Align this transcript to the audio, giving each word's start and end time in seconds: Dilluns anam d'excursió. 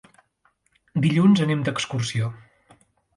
Dilluns 1.03 1.41
anam 1.45 1.61
d'excursió. 1.67 2.31